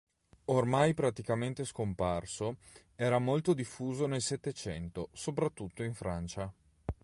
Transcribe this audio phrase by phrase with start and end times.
[0.45, 2.57] Ormai praticamente scomparso,
[2.95, 6.51] era molto diffuso nel Settecento, soprattutto in Francia.